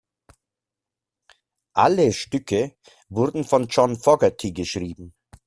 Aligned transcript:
Alle 1.73 2.11
Stücke 2.11 2.75
wurden 3.09 3.43
von 3.43 3.67
John 3.67 3.95
Fogerty 3.97 4.51
geschrieben. 4.51 5.13